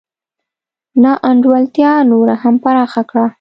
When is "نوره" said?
2.11-2.35